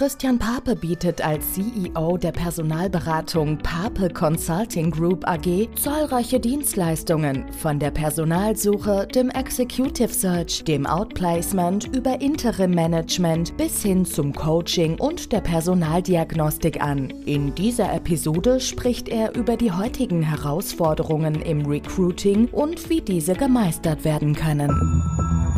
Christian 0.00 0.38
Pape 0.38 0.76
bietet 0.76 1.22
als 1.22 1.52
CEO 1.52 2.16
der 2.16 2.32
Personalberatung 2.32 3.58
Pape 3.58 4.08
Consulting 4.08 4.90
Group 4.90 5.28
AG 5.28 5.68
zahlreiche 5.74 6.40
Dienstleistungen 6.40 7.44
von 7.52 7.78
der 7.78 7.90
Personalsuche, 7.90 9.06
dem 9.14 9.28
Executive 9.28 10.08
Search, 10.08 10.64
dem 10.64 10.86
Outplacement 10.86 11.94
über 11.94 12.18
Interim 12.22 12.70
Management 12.70 13.54
bis 13.58 13.82
hin 13.82 14.06
zum 14.06 14.32
Coaching 14.32 14.98
und 14.98 15.32
der 15.32 15.42
Personaldiagnostik 15.42 16.82
an. 16.82 17.10
In 17.26 17.54
dieser 17.54 17.92
Episode 17.92 18.58
spricht 18.58 19.06
er 19.06 19.34
über 19.36 19.58
die 19.58 19.70
heutigen 19.70 20.22
Herausforderungen 20.22 21.42
im 21.42 21.66
Recruiting 21.66 22.48
und 22.52 22.88
wie 22.88 23.02
diese 23.02 23.34
gemeistert 23.34 24.06
werden 24.06 24.34
können. 24.34 25.49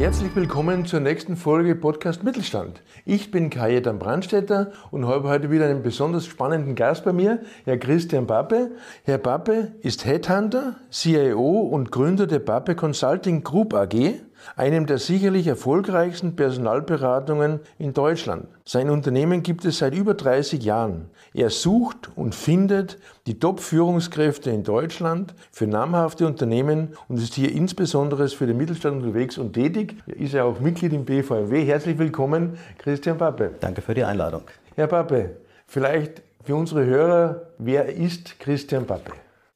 Herzlich 0.00 0.34
willkommen 0.34 0.86
zur 0.86 1.00
nächsten 1.00 1.36
Folge 1.36 1.74
Podcast 1.74 2.24
Mittelstand. 2.24 2.80
Ich 3.04 3.30
bin 3.30 3.50
Kajetan 3.50 3.98
Brandstetter 3.98 4.72
und 4.90 5.06
habe 5.06 5.28
heute 5.28 5.50
wieder 5.50 5.66
einen 5.66 5.82
besonders 5.82 6.24
spannenden 6.24 6.74
Gast 6.74 7.04
bei 7.04 7.12
mir, 7.12 7.40
Herr 7.66 7.76
Christian 7.76 8.26
Pappe. 8.26 8.70
Herr 9.04 9.18
Pappe 9.18 9.72
ist 9.82 10.06
Headhunter, 10.06 10.76
CIO 10.90 11.60
und 11.70 11.92
Gründer 11.92 12.26
der 12.26 12.38
Pappe 12.38 12.76
Consulting 12.76 13.44
Group 13.44 13.74
AG 13.74 14.14
einem 14.56 14.86
der 14.86 14.98
sicherlich 14.98 15.46
erfolgreichsten 15.46 16.36
Personalberatungen 16.36 17.60
in 17.78 17.92
Deutschland. 17.92 18.48
Sein 18.64 18.90
Unternehmen 18.90 19.42
gibt 19.42 19.64
es 19.64 19.78
seit 19.78 19.94
über 19.94 20.14
30 20.14 20.62
Jahren. 20.62 21.10
Er 21.34 21.50
sucht 21.50 22.10
und 22.16 22.34
findet 22.34 22.98
die 23.26 23.38
Top-Führungskräfte 23.38 24.50
in 24.50 24.64
Deutschland 24.64 25.34
für 25.52 25.66
namhafte 25.66 26.26
Unternehmen 26.26 26.96
und 27.08 27.18
ist 27.18 27.34
hier 27.34 27.52
insbesondere 27.52 28.28
für 28.28 28.46
den 28.46 28.56
Mittelstand 28.56 29.02
unterwegs 29.02 29.38
und 29.38 29.52
tätig. 29.52 29.96
Er 30.06 30.16
ist 30.16 30.34
ja 30.34 30.44
auch 30.44 30.60
Mitglied 30.60 30.92
im 30.92 31.04
BVMW. 31.04 31.64
Herzlich 31.64 31.98
willkommen, 31.98 32.58
Christian 32.78 33.18
Pappe. 33.18 33.52
Danke 33.60 33.82
für 33.82 33.94
die 33.94 34.04
Einladung. 34.04 34.42
Herr 34.74 34.86
Pappe, 34.86 35.36
vielleicht 35.66 36.22
für 36.42 36.56
unsere 36.56 36.84
Hörer, 36.84 37.42
wer 37.58 37.94
ist 37.94 38.40
Christian 38.40 38.86
Pappe? 38.86 39.12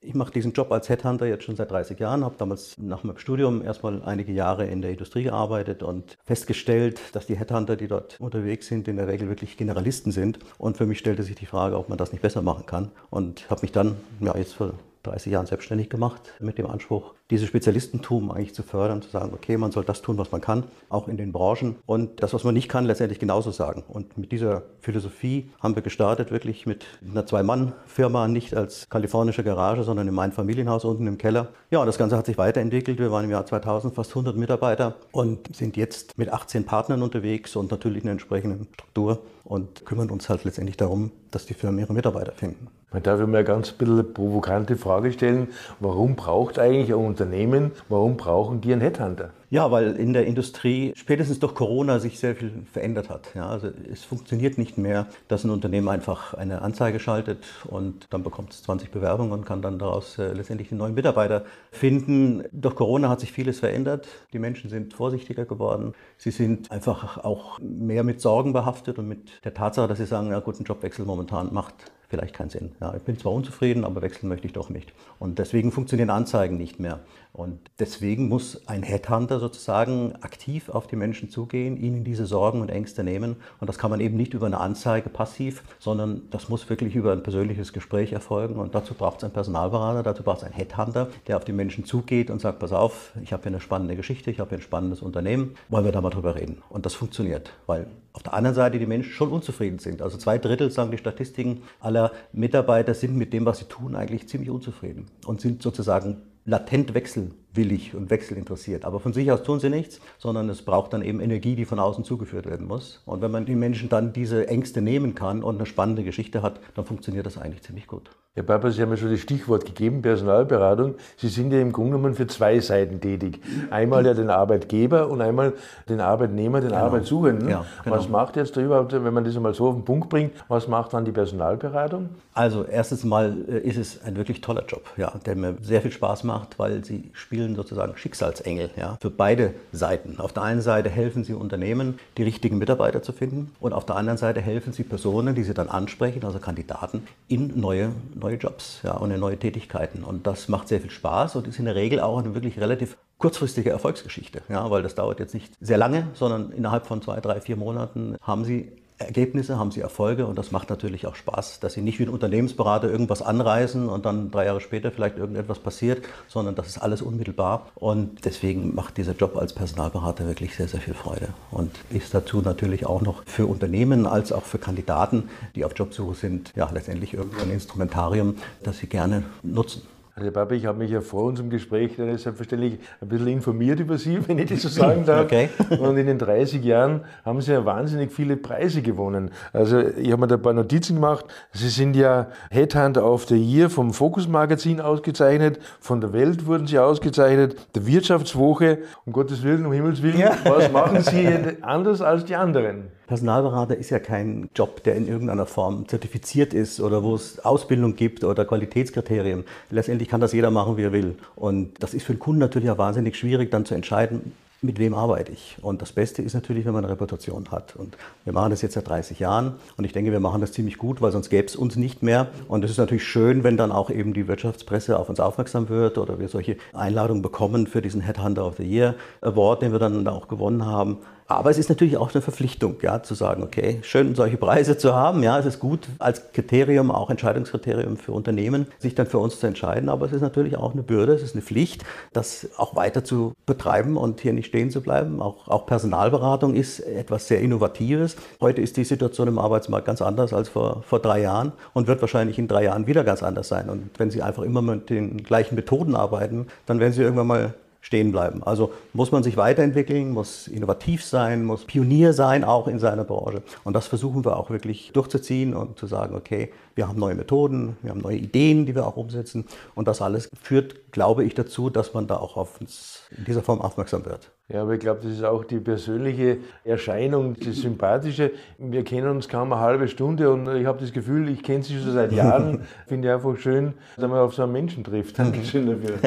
Ich 0.06 0.14
mache 0.14 0.33
diesen 0.33 0.52
Job 0.52 0.70
als 0.70 0.91
Headhunter 0.91 1.27
jetzt 1.27 1.44
schon 1.44 1.56
seit 1.56 1.70
30 1.70 1.98
Jahren, 1.98 2.24
habe 2.24 2.34
damals 2.36 2.77
nach 2.77 3.05
meinem 3.05 3.16
Studium 3.16 3.62
erstmal 3.62 4.02
einige 4.02 4.33
Jahre 4.33 4.66
in 4.66 4.83
der 4.83 4.91
Industrie 4.91 5.22
gearbeitet 5.22 5.83
und 5.83 6.19
festgestellt, 6.24 7.00
dass 7.12 7.27
die 7.27 7.38
Headhunter, 7.38 7.77
die 7.77 7.88
dort 7.88 8.20
unterwegs 8.20 8.66
sind, 8.66 8.86
in 8.86 8.97
der 8.97 9.08
Regel 9.08 9.28
wirklich 9.28 9.56
Generalisten 9.56 10.12
sind. 10.12 10.38
Und 10.58 10.77
für 10.77 10.84
mich 10.84 10.98
stellte 10.98 11.22
sich 11.22 11.36
die 11.36 11.47
Frage, 11.47 11.78
ob 11.78 11.88
man 11.88 11.97
das 11.97 12.12
nicht 12.12 12.20
besser 12.20 12.42
machen 12.42 12.66
kann. 12.66 12.91
Und 13.08 13.48
habe 13.48 13.62
mich 13.62 13.72
dann 13.72 13.97
ja, 14.20 14.36
jetzt 14.36 14.52
vor 14.52 14.75
30 15.05 15.33
Jahren 15.33 15.47
selbstständig 15.47 15.91
gemacht 15.91 16.33
mit 16.41 16.58
dem 16.58 16.66
Anspruch, 16.66 17.14
dieses 17.30 17.48
Spezialistentum 17.48 18.30
eigentlich 18.30 18.55
zu 18.55 18.62
fördern, 18.62 19.00
zu 19.02 19.10
sagen, 19.10 19.33
okay, 19.33 19.56
man 19.56 19.72
soll 19.72 19.84
das 19.84 20.02
tun, 20.02 20.19
was 20.19 20.30
man 20.33 20.41
kann, 20.41 20.64
auch 20.88 21.08
in 21.08 21.16
den 21.16 21.33
Branchen 21.33 21.77
und 21.86 22.22
das, 22.22 22.34
was 22.34 22.44
man 22.44 22.55
nicht 22.55 22.69
kann, 22.69 22.84
letztendlich 22.84 23.19
genauso 23.19 23.50
sagen. 23.50 23.84
Und 23.88 24.19
mit 24.19 24.32
dieser 24.32 24.62
Philosophie 24.80 25.50
haben 25.60 25.75
wir 25.75 25.82
gestartet, 25.82 26.30
wirklich 26.30 26.66
mit 26.66 26.84
einer 27.08 27.27
Zwei-Mann-Firma, 27.27 28.28
nicht 28.28 28.55
als 28.55 28.88
kalifornische 28.88 29.44
Garage, 29.44 29.84
sondern 29.84 30.08
in 30.08 30.14
meinem 30.14 30.32
Familienhaus 30.32 30.84
unten 30.84 31.06
im 31.06 31.19
Keller. 31.19 31.48
Ja, 31.70 31.80
und 31.80 31.86
das 31.86 31.98
Ganze 31.98 32.16
hat 32.16 32.27
sich 32.27 32.38
weiterentwickelt. 32.38 32.98
Wir 32.98 33.10
waren 33.10 33.25
im 33.25 33.30
Jahr 33.30 33.47
2000 33.47 33.94
fast 33.94 34.10
100 34.10 34.36
Mitarbeiter 34.36 34.97
und 35.12 35.55
sind 35.56 35.77
jetzt 35.77 36.19
mit 36.19 36.32
18 36.32 36.66
Partnern 36.66 37.02
unterwegs 37.02 37.56
und 37.56 37.70
natürlich 37.70 38.02
eine 38.02 38.12
entsprechende 38.12 38.66
Struktur 38.75 39.22
und 39.44 39.84
kümmern 39.84 40.10
uns 40.10 40.28
halt 40.28 40.44
letztendlich 40.44 40.76
darum, 40.76 41.10
dass 41.31 41.47
die 41.47 41.54
Firmen 41.54 41.81
ihre 41.81 41.93
Mitarbeiter 41.93 42.32
finden. 42.32 42.69
Man 42.94 43.03
darf 43.03 43.19
mir 43.19 43.25
eine 43.38 43.43
ganz 43.43 43.72
bisschen 43.72 44.15
provokante 44.15 44.77
Frage 44.77 45.10
stellen. 45.10 45.49
Warum 45.81 46.15
braucht 46.15 46.60
eigentlich 46.60 46.91
ein 46.91 47.05
Unternehmen, 47.05 47.72
warum 47.88 48.16
brauchen 48.16 48.60
die 48.60 48.72
einen 48.72 48.82
Headhunter? 48.82 49.31
Ja, 49.50 49.72
weil 49.72 49.97
in 49.97 50.12
der 50.12 50.27
Industrie 50.27 50.93
spätestens 50.94 51.41
durch 51.41 51.56
Corona 51.56 51.99
sich 51.99 52.21
sehr 52.21 52.37
viel 52.37 52.53
verändert 52.72 53.10
hat. 53.10 53.34
Ja, 53.34 53.49
also 53.49 53.69
es 53.93 54.05
funktioniert 54.05 54.59
nicht 54.59 54.78
mehr, 54.78 55.06
dass 55.27 55.43
ein 55.43 55.50
Unternehmen 55.50 55.88
einfach 55.88 56.34
eine 56.34 56.62
Anzeige 56.62 57.00
schaltet 57.00 57.44
und 57.66 58.06
dann 58.10 58.22
bekommt 58.22 58.53
es 58.53 58.62
20 58.62 58.93
Bewerbungen 58.93 59.32
und 59.32 59.44
kann 59.44 59.61
dann 59.61 59.81
daraus 59.81 60.16
äh, 60.19 60.32
letztendlich 60.32 60.69
den 60.69 60.78
neuen 60.78 60.94
Mitarbeiter 60.94 61.44
finden. 61.72 62.44
Durch 62.53 62.76
Corona 62.76 63.09
hat 63.09 63.19
sich 63.19 63.32
vieles 63.32 63.59
verändert. 63.59 64.06
Die 64.32 64.38
Menschen 64.38 64.71
sind 64.71 64.94
vorsichtiger 64.94 65.47
geworden. 65.47 65.94
Sie 66.16 66.31
sind 66.31 66.71
einfach 66.71 67.19
auch 67.25 67.59
mehr 67.59 68.05
mit 68.05 68.21
Sorgen 68.21 68.53
behaftet 68.53 69.00
und 69.00 69.09
mit 69.09 69.44
der 69.44 69.53
Tatsache, 69.53 69.88
dass 69.88 69.99
sie 69.99 70.06
sagen, 70.06 70.31
ja 70.31 70.38
gut, 70.38 70.61
ein 70.61 70.65
Jobwechsel 70.65 71.05
momentan 71.05 71.53
macht 71.53 71.75
vielleicht 72.14 72.34
keinen 72.34 72.50
Sinn. 72.50 72.72
Ja, 72.80 72.94
ich 72.94 73.02
bin 73.02 73.19
zwar 73.19 73.32
unzufrieden, 73.32 73.84
aber 73.84 74.00
wechseln 74.02 74.28
möchte 74.28 74.47
ich 74.47 74.52
doch 74.52 74.70
nicht. 74.70 74.92
Und 75.19 75.38
deswegen 75.38 75.72
funktionieren 75.72 76.10
Anzeigen 76.10 76.56
nicht 76.56 76.78
mehr. 76.78 77.00
Und 77.34 77.59
deswegen 77.81 78.28
muss 78.28 78.69
ein 78.69 78.84
Headhunter 78.84 79.41
sozusagen 79.41 80.15
aktiv 80.21 80.69
auf 80.69 80.87
die 80.87 80.95
Menschen 80.95 81.31
zugehen, 81.31 81.77
ihnen 81.77 82.05
diese 82.05 82.27
Sorgen 82.27 82.61
und 82.61 82.69
Ängste 82.69 83.03
nehmen. 83.03 83.34
Und 83.59 83.69
das 83.69 83.77
kann 83.77 83.91
man 83.91 83.99
eben 83.99 84.17
nicht 84.17 84.34
über 84.34 84.47
eine 84.47 84.61
Anzeige 84.61 85.09
passiv, 85.09 85.65
sondern 85.81 86.23
das 86.31 86.49
muss 86.49 86.71
wirklich 86.71 86.94
über 86.94 87.11
ein 87.11 87.25
persönliches 87.25 87.73
Gespräch 87.73 88.12
erfolgen. 88.12 88.55
Und 88.55 88.77
dazu 88.77 88.94
braucht 88.94 89.19
es 89.19 89.25
einen 89.25 89.33
Personalberater, 89.33 90.05
dazu 90.05 90.23
braucht 90.23 90.39
es 90.39 90.44
einen 90.44 90.55
Headhunter, 90.55 91.09
der 91.27 91.37
auf 91.37 91.44
die 91.44 91.53
Menschen 91.53 91.84
zugeht 91.84 92.31
und 92.31 92.41
sagt, 92.41 92.61
pass 92.61 92.73
auf, 92.73 93.11
ich 93.21 93.33
habe 93.33 93.43
hier 93.43 93.50
eine 93.50 93.61
spannende 93.61 93.97
Geschichte, 93.97 94.31
ich 94.31 94.39
habe 94.39 94.50
hier 94.50 94.59
ein 94.59 94.62
spannendes 94.62 95.03
Unternehmen, 95.03 95.56
wollen 95.71 95.84
wir 95.84 95.91
da 95.91 96.00
mal 96.00 96.11
drüber 96.11 96.37
reden. 96.37 96.62
Und 96.69 96.87
das 96.87 96.94
funktioniert, 96.94 97.50
weil 97.67 97.89
auf 98.12 98.23
der 98.23 98.34
anderen 98.34 98.55
Seite 98.55 98.78
die 98.78 98.87
Menschen 98.87 99.11
schon 99.11 99.33
unzufrieden 99.33 99.81
sind. 99.81 100.03
Also 100.03 100.19
zwei 100.19 100.39
Drittel, 100.39 100.71
sagen 100.71 100.93
die 100.93 100.99
Statistiken, 100.99 101.62
aller 101.81 102.12
Mitarbeiter 102.33 102.94
sind 102.94 103.17
mit 103.17 103.33
dem, 103.33 103.44
was 103.44 103.59
sie 103.59 103.65
tun, 103.65 103.97
eigentlich 103.97 104.28
ziemlich 104.28 104.50
unzufrieden 104.50 105.06
und 105.27 105.41
sind 105.41 105.61
sozusagen 105.62 106.23
latent 106.44 106.94
wechselwillig 106.94 107.94
und 107.94 108.10
wechselinteressiert. 108.10 108.84
Aber 108.84 109.00
von 109.00 109.12
sich 109.12 109.31
aus 109.32 109.43
tun 109.43 109.60
sie 109.60 109.71
nichts, 109.71 110.00
sondern 110.19 110.49
es 110.49 110.62
braucht 110.62 110.93
dann 110.93 111.03
eben 111.03 111.21
Energie, 111.21 111.56
die 111.56 111.65
von 111.65 111.78
außen 111.78 112.05
zugeführt 112.05 112.47
werden 112.47 112.66
muss. 112.66 113.03
Und 113.06 113.22
wenn 113.22 113.31
man 113.31 113.47
den 113.47 113.59
Menschen 113.59 113.88
dann 113.88 114.12
diese 114.12 114.49
Ängste 114.49 114.82
nehmen 114.82 115.15
kann 115.15 115.43
und 115.43 115.56
eine 115.56 115.66
spannende 115.66 116.05
Geschichte 116.05 116.43
hat, 116.43 116.60
dann 116.75 116.84
funktioniert 116.84 117.27
das 117.27 117.38
eigentlich 117.38 117.62
ziemlich 117.62 117.87
gut. 117.87 118.10
Herr 118.37 118.43
Papa, 118.43 118.69
Sie 118.72 118.83
haben 118.83 118.91
ja 118.91 118.97
schon 118.97 119.12
das 119.12 119.21
Stichwort 119.21 119.65
gegeben, 119.65 120.03
Personalberatung. 120.03 120.97
Sie 121.17 121.28
sind 121.28 121.53
ja 121.53 121.61
im 121.61 121.71
Grunde 121.71 121.93
genommen 121.93 122.17
für 122.17 122.27
zwei 122.27 122.59
Seiten 122.59 123.00
tätig. 123.00 123.41
Einmal 123.71 124.05
ja 124.05 124.12
den 124.12 124.28
Arbeitgeber 124.28 125.09
und 125.09 125.21
einmal 125.21 125.53
den 125.89 126.00
Arbeitnehmer, 126.00 126.61
den 126.61 126.71
genau. 126.71 126.83
Arbeitssuchenden. 126.83 127.49
Ja, 127.49 127.65
genau. 127.84 127.97
Was 127.97 128.09
macht 128.09 128.34
jetzt 128.34 128.56
da 128.56 128.61
überhaupt, 128.61 128.93
wenn 128.93 129.15
man 129.15 129.23
das 129.23 129.37
einmal 129.37 129.55
so 129.55 129.69
auf 129.69 129.77
den 129.77 129.84
Punkt 129.84 130.09
bringt, 130.09 130.33
was 130.49 130.67
macht 130.67 130.94
dann 130.94 131.05
die 131.05 131.12
Personalberatung? 131.12 132.09
Also 132.37 132.65
erstens 132.65 133.05
mal 133.05 133.37
äh, 133.49 133.59
ist 133.59 133.77
es 133.77 134.03
ein 134.03 134.17
wirklich 134.17 134.41
toller 134.41 134.65
Job, 134.67 134.83
ja, 134.97 135.12
der 135.25 135.37
mir 135.37 135.56
sehr 135.62 135.81
viel 135.81 135.93
Spaß 135.93 136.25
macht, 136.25 136.59
weil 136.59 136.84
Sie 136.84 137.12
spielen 137.12 137.55
sozusagen 137.55 137.97
Schicksalsengel 137.97 138.71
ja, 138.77 138.99
für 139.00 139.11
beide 139.11 139.55
Seiten. 139.71 140.19
Auf 140.19 140.33
der 140.33 140.43
einen 140.43 140.61
Seite 140.61 140.91
helfen 140.91 141.23
Sie 141.23 141.34
Unternehmen, 141.34 142.00
die 142.19 142.25
richtigen 142.25 142.59
Mitarbeiter 142.59 143.03
zu 143.03 143.12
finden 143.12 143.53
und 143.61 143.73
auf 143.73 143.87
der 143.87 143.94
anderen 143.94 144.19
Seite 144.19 144.41
helfen 144.41 144.73
Sie 144.73 144.83
Personen, 144.83 145.37
die 145.37 145.44
Sie 145.44 145.55
dann 145.55 145.69
ansprechen, 145.69 146.25
also 146.25 146.41
Kandidaten, 146.41 147.06
in 147.28 147.53
neue 147.61 147.93
neue 148.25 148.37
Jobs 148.37 148.81
ja, 148.83 148.93
und 148.93 149.11
in 149.11 149.21
neue 149.21 149.39
Tätigkeiten. 149.39 150.03
Und 150.03 150.27
das 150.27 150.49
macht 150.49 150.69
sehr 150.69 150.81
viel 150.81 150.91
Spaß 150.91 151.37
und 151.37 151.47
ist 151.47 151.59
in 151.59 151.67
der 151.67 151.75
Regel 151.75 152.01
auch 152.01 152.19
eine 152.19 152.35
wirklich 152.35 152.59
relativ 152.59 152.97
kurzfristige 153.19 153.71
Erfolgsgeschichte, 153.71 154.43
ja, 154.49 154.71
weil 154.71 154.83
das 154.83 154.95
dauert 154.95 155.21
jetzt 155.21 155.35
nicht 155.35 155.55
sehr 155.61 155.79
lange, 155.79 156.09
sondern 156.15 156.51
innerhalb 156.51 156.87
von 156.87 157.01
zwei, 157.01 157.21
drei, 157.21 157.41
vier 157.41 157.57
Monaten 157.57 158.17
haben 158.21 158.45
Sie 158.45 158.73
Ergebnisse, 158.99 159.59
haben 159.59 159.72
sie 159.72 159.81
Erfolge 159.81 160.27
und 160.27 160.38
das 160.38 160.53
macht 160.53 160.71
natürlich 160.71 161.06
auch 161.06 161.16
Spaß, 161.16 161.59
dass 161.60 161.72
sie 161.72 161.82
nicht 161.82 161.99
wie 161.99 162.05
ein 162.05 162.09
Unternehmensberater 162.09 162.88
irgendwas 162.88 163.22
anreißen 163.22 163.88
und 163.88 164.06
dann 164.06 164.31
drei 164.31 164.47
Jahre 164.47 164.60
später 164.60 164.93
vielleicht 164.93 165.19
irgendetwas 165.19 165.59
passiert, 165.59 166.05
sondern 166.28 166.55
das 166.55 166.69
ist 166.69 166.78
alles 166.78 167.02
unmittelbar 167.02 167.70
und 167.75 168.25
deswegen 168.25 168.75
macht 168.75 168.96
dieser 168.96 169.14
Job 169.14 169.37
als 169.37 169.52
Personalberater 169.52 170.26
wirklich 170.26 170.55
sehr, 170.55 170.69
sehr 170.69 170.81
viel 170.81 170.94
Freude 170.94 171.29
und 171.50 171.73
ist 171.91 172.14
dazu 172.14 172.41
natürlich 172.41 172.87
auch 172.87 173.02
noch 173.02 173.25
für 173.26 173.46
Unternehmen 173.46 174.06
als 174.06 174.31
auch 174.31 174.44
für 174.44 174.58
Kandidaten, 174.58 175.29
die 175.56 175.64
auf 175.64 175.73
Jobsuche 175.76 176.14
sind, 176.14 176.52
ja 176.55 176.70
letztendlich 176.73 177.14
irgendein 177.14 177.50
Instrumentarium, 177.50 178.37
das 178.62 178.79
sie 178.79 178.87
gerne 178.87 179.25
nutzen. 179.43 179.82
Also 180.16 180.31
Papa, 180.31 180.55
ich 180.55 180.64
habe 180.64 180.78
mich 180.78 180.93
ja 180.93 181.00
vor 181.00 181.25
unserem 181.25 181.50
Gespräch 181.50 181.96
dann 181.96 182.16
selbstverständlich 182.16 182.78
ein 183.00 183.08
bisschen 183.08 183.26
informiert 183.26 183.81
über 183.81 183.99
Sie, 183.99 184.20
wenn 184.28 184.38
ich 184.38 184.49
das 184.49 184.62
so 184.62 184.69
sagen 184.69 185.05
darf. 185.05 185.25
Okay. 185.25 185.49
Und 185.70 185.96
in 185.96 186.06
den 186.06 186.19
30 186.19 186.62
Jahren 186.64 187.00
haben 187.25 187.40
Sie 187.40 187.50
ja 187.50 187.64
wahnsinnig 187.64 188.12
viele 188.12 188.37
Preise 188.37 188.81
gewonnen. 188.81 189.32
Also 189.52 189.81
ich 189.81 190.12
habe 190.12 190.20
mir 190.20 190.26
da 190.28 190.37
ein 190.37 190.43
paar 190.43 190.52
Notizen 190.52 190.94
gemacht. 190.94 191.25
Sie 191.52 191.69
sind 191.69 191.96
ja 191.96 192.28
Headhunter 192.50 193.05
of 193.05 193.26
the 193.26 193.37
Year 193.37 193.69
vom 193.69 193.93
Focus 193.93 194.28
Magazin 194.28 194.81
ausgezeichnet, 194.81 195.58
von 195.81 196.00
der 196.00 196.12
Welt 196.12 196.46
wurden 196.46 196.69
Sie 196.69 196.78
ausgezeichnet, 196.78 197.56
der 197.75 197.84
Wirtschaftswoche, 197.84 198.78
um 199.06 199.12
Gottes 199.12 199.43
Willen, 199.43 199.67
um 199.67 199.72
Himmels 199.72 200.00
Willen. 200.00 200.20
Ja. 200.20 200.37
Was 200.44 200.70
machen 200.70 201.02
Sie 201.02 201.26
anders 201.62 202.00
als 202.00 202.25
die 202.25 202.37
anderen? 202.37 202.84
Personalberater 203.06 203.77
ist 203.77 203.91
ja 203.91 203.99
kein 203.99 204.49
Job, 204.55 204.83
der 204.85 204.95
in 204.95 205.06
irgendeiner 205.06 205.47
Form 205.47 205.87
zertifiziert 205.89 206.55
ist 206.55 206.81
oder 206.81 207.03
wo 207.03 207.15
es 207.15 207.45
Ausbildung 207.45 207.97
gibt 207.97 208.25
oder 208.25 208.45
Qualitätskriterien. 208.45 209.45
Letztendlich 209.71 210.09
kann 210.09 210.21
das 210.21 210.33
jeder 210.33 210.51
machen, 210.51 210.77
wie 210.77 210.85
er 210.85 210.93
will. 210.93 211.17
Und 211.37 211.83
das 211.83 211.95
ist 211.95 212.05
für 212.05 212.15
den 212.15 212.19
Kunden 212.19 212.41
natürlich 212.41 212.71
auch 212.71 212.79
wahnsinnig 212.79 213.17
schwierig, 213.17 213.51
dann 213.51 213.67
zu 213.67 213.75
entscheiden, 213.75 214.33
mit 214.65 214.79
wem 214.79 214.95
arbeite 214.95 215.31
ich? 215.31 215.56
Und 215.61 215.83
das 215.83 215.93
Beste 215.93 216.23
ist 216.23 216.35
natürlich, 216.35 216.65
wenn 216.65 216.73
man 216.73 216.85
eine 216.85 216.93
Reputation 216.93 217.51
hat. 217.51 217.77
Und 217.77 217.97
wir 218.25 218.33
machen 218.33 218.51
das 218.51 218.62
jetzt 218.62 218.75
seit 218.75 218.89
30 218.89 219.19
Jahren 219.21 219.55
und 219.77 219.85
ich 219.85 219.93
denke, 219.93 220.11
wir 220.11 220.21
machen 220.21 220.41
das 220.41 220.53
ziemlich 220.53 220.79
gut, 220.79 221.03
weil 221.03 221.12
sonst 221.12 221.29
gäbe 221.29 221.47
es 221.47 221.55
uns 221.55 221.77
nicht 221.77 222.03
mehr. 222.03 222.29
Und 222.49 222.65
es 222.65 222.71
ist 222.71 222.79
natürlich 222.79 223.05
schön, 223.05 223.45
wenn 223.45 223.56
dann 223.56 223.71
auch 223.71 223.91
eben 223.91 224.15
die 224.15 224.27
Wirtschaftspresse 224.27 224.99
auf 224.99 225.09
uns 225.09 225.21
aufmerksam 225.21 225.69
wird 225.69 225.99
oder 225.99 226.19
wir 226.19 226.29
solche 226.29 226.56
Einladungen 226.73 227.23
bekommen 227.23 227.67
für 227.67 227.83
diesen 227.83 228.01
Headhunter 228.01 228.47
of 228.47 228.56
the 228.56 228.65
Year 228.65 228.95
Award, 229.21 229.62
den 229.62 229.73
wir 229.73 229.79
dann 229.79 230.09
auch 230.09 230.29
gewonnen 230.29 230.65
haben. 230.65 230.99
Aber 231.26 231.50
es 231.50 231.56
ist 231.56 231.71
natürlich 231.71 231.97
auch 231.97 232.12
eine 232.12 232.21
Verpflichtung, 232.21 232.76
ja, 232.82 233.03
zu 233.03 233.15
sagen, 233.15 233.43
okay, 233.43 233.79
schön, 233.82 234.15
solche 234.15 234.37
Preise 234.37 234.76
zu 234.76 234.94
haben. 234.94 235.23
Ja, 235.23 235.38
es 235.38 235.47
ist 235.47 235.59
gut 235.59 235.88
als 235.99 236.32
Kriterium, 236.32 236.91
auch 236.91 237.09
Entscheidungskriterium 237.09 237.97
für 237.97 238.12
Unternehmen, 238.12 238.67
sich 238.79 238.94
dann 238.94 239.06
für 239.06 239.19
uns 239.19 239.41
zu 239.41 239.47
entscheiden. 239.47 239.88
Aber 239.88 240.05
es 240.05 240.12
ist 240.12 240.21
natürlich 240.21 240.56
auch 240.56 240.73
eine 240.75 240.82
Bürde, 240.82 241.15
es 241.15 241.23
ist 241.23 241.35
eine 241.35 241.41
Pflicht, 241.41 241.82
das 242.12 242.49
auch 242.59 242.76
weiter 242.76 243.05
zu 243.05 243.32
betreiben 243.47 243.97
und 243.97 244.21
hier 244.21 244.35
nicht 244.35 244.47
stehen 244.47 244.71
zu 244.71 244.82
bleiben. 244.82 245.23
Auch, 245.23 245.49
auch 245.49 245.65
Personalberatung 245.65 246.55
ist 246.55 246.81
etwas 246.81 247.27
sehr 247.27 247.41
Innovatives. 247.41 248.17
Heute 248.43 248.61
ist 248.61 248.77
die 248.77 248.85
Situation 248.85 249.27
im 249.27 249.38
Arbeitsmarkt 249.38 249.87
ganz 249.87 250.03
anders 250.03 250.35
als 250.35 250.50
vor, 250.50 250.82
vor 250.82 251.00
drei 251.00 251.23
Jahren 251.23 251.53
und 251.73 251.87
wird 251.87 252.03
wahrscheinlich 252.03 252.38
in 252.38 252.49
drei 252.49 252.65
Jahren 252.65 252.87
wieder 252.87 253.03
ganz 253.03 253.23
anders 253.23 253.49
sein. 253.49 253.70
Und 253.70 253.91
wenn 253.99 254.11
Sie 254.11 254.20
einfach 254.20 254.43
immer 254.43 254.61
mit 254.61 254.91
den 254.91 255.23
gleichen 255.23 255.55
Methoden 255.55 255.97
arbeiten, 255.97 256.49
dann 256.67 256.81
werden 256.81 256.93
Sie 256.93 257.00
irgendwann 257.00 257.29
mal 257.29 257.55
stehen 257.84 258.12
bleiben. 258.12 258.42
Also 258.42 258.72
muss 258.94 259.12
man 259.12 259.22
sich 259.22 259.36
weiterentwickeln, 259.36 260.10
muss 260.10 260.48
innovativ 260.48 261.04
sein, 261.04 261.44
muss 261.44 261.66
Pionier 261.66 262.14
sein, 262.14 262.42
auch 262.42 262.66
in 262.66 262.78
seiner 262.78 263.04
Branche. 263.04 263.42
Und 263.62 263.75
das 263.75 263.86
versuchen 263.86 264.25
wir 264.25 264.38
auch 264.38 264.48
wirklich 264.48 264.90
durchzuziehen 264.94 265.54
und 265.54 265.78
zu 265.78 265.86
sagen, 265.86 266.16
okay, 266.16 266.50
wir 266.75 266.88
haben 266.88 266.99
neue 266.99 267.15
Methoden, 267.15 267.76
wir 267.82 267.91
haben 267.91 268.00
neue 268.00 268.17
Ideen, 268.17 268.67
die 268.67 268.75
wir 268.75 268.87
auch 268.87 268.97
umsetzen. 268.97 269.44
Und 269.75 269.88
das 269.88 270.03
alles 270.03 270.31
führt, 270.41 270.93
glaube 270.93 271.25
ich, 271.25 271.35
dazu, 271.35 271.71
dass 271.71 271.94
man 271.94 272.06
da 272.06 272.17
auch 272.17 272.37
auf 272.37 272.61
uns 272.61 273.03
in 273.17 273.25
dieser 273.25 273.43
Form 273.43 273.61
aufmerksam 273.61 274.05
wird. 274.05 274.31
Ja, 274.49 274.62
aber 274.62 274.75
ich 274.75 274.81
glaube, 274.81 275.00
das 275.03 275.12
ist 275.12 275.25
auch 275.25 275.44
die 275.44 275.59
persönliche 275.59 276.38
Erscheinung, 276.65 277.35
das 277.43 277.56
Sympathische. 277.56 278.32
Wir 278.59 278.85
kennen 278.85 279.09
uns 279.09 279.26
kaum 279.29 279.53
eine 279.53 279.62
halbe 279.62 279.88
Stunde 279.88 280.31
und 280.31 280.47
ich 280.55 280.67
habe 280.67 280.81
das 280.81 280.93
Gefühl, 280.93 281.31
ich 281.31 281.43
kenne 281.43 281.62
Sie 281.62 281.81
schon 281.81 281.93
seit 281.93 282.12
Jahren. 282.12 282.61
Finde 282.87 283.09
ich 283.09 283.15
einfach 283.15 283.38
schön, 283.38 283.73
dass 283.97 284.09
man 284.09 284.19
auf 284.19 284.35
so 284.35 284.43
einen 284.43 284.53
Menschen 284.53 284.85
trifft. 284.85 285.19
Dankeschön 285.19 285.67
dafür. 285.67 285.99